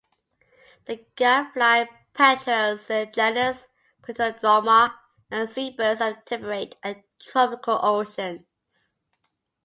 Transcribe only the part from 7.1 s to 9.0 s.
tropical oceans.